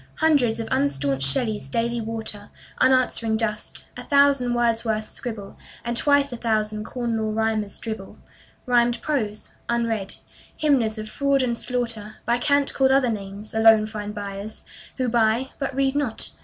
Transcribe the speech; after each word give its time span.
Hundreds 0.15 0.59
of 0.59 0.67
unstaunched 0.71 1.31
Shelleys 1.31 1.69
daily 1.69 2.01
water 2.01 2.49
Unanswering 2.79 3.37
dust; 3.37 3.85
a 3.95 4.03
thousand 4.03 4.53
Wordsworths 4.55 5.11
scribble; 5.11 5.57
And 5.85 5.95
twice 5.95 6.33
a 6.33 6.37
thousand 6.37 6.85
Corn 6.85 7.15
Law 7.19 7.29
Rhymers 7.31 7.77
dribble 7.77 8.17
Rhymed 8.65 8.99
prose, 9.03 9.51
unread. 9.69 10.15
Hymners 10.57 10.97
of 10.97 11.07
fraud 11.07 11.43
and 11.43 11.55
slaughter, 11.55 12.15
By 12.25 12.39
cant 12.39 12.73
called 12.73 12.89
other 12.89 13.11
names, 13.11 13.53
alone 13.53 13.85
find 13.85 14.15
buyers 14.15 14.65
Who 14.97 15.07
buy, 15.07 15.51
but 15.59 15.75
read 15.75 15.93
not. 15.95 16.31